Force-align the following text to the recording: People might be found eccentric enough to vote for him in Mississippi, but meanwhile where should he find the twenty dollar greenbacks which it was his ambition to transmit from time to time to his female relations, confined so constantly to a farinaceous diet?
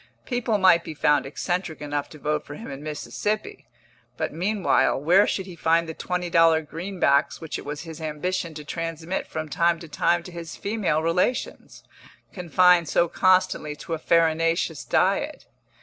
People 0.25 0.57
might 0.57 0.83
be 0.83 0.95
found 0.95 1.27
eccentric 1.27 1.79
enough 1.79 2.09
to 2.09 2.17
vote 2.17 2.43
for 2.43 2.55
him 2.55 2.71
in 2.71 2.81
Mississippi, 2.81 3.67
but 4.17 4.33
meanwhile 4.33 4.99
where 4.99 5.27
should 5.27 5.45
he 5.45 5.55
find 5.55 5.87
the 5.87 5.93
twenty 5.93 6.27
dollar 6.27 6.63
greenbacks 6.63 7.39
which 7.39 7.59
it 7.59 7.65
was 7.65 7.81
his 7.83 8.01
ambition 8.01 8.55
to 8.55 8.63
transmit 8.65 9.27
from 9.27 9.47
time 9.47 9.79
to 9.79 9.87
time 9.87 10.23
to 10.23 10.31
his 10.31 10.55
female 10.55 11.03
relations, 11.03 11.83
confined 12.33 12.89
so 12.89 13.07
constantly 13.07 13.75
to 13.75 13.93
a 13.93 13.99
farinaceous 13.99 14.83
diet? 14.83 15.45